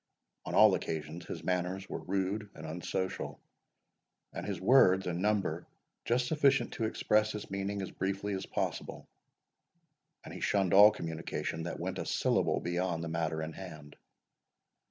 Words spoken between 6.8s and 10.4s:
express his meaning as briefly as possible, and he